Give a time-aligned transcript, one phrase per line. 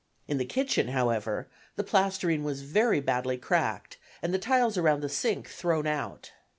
[0.27, 5.09] In the kitchen, however, the plastering was very badly cracked and the tiles around the
[5.09, 6.31] sink thrown out.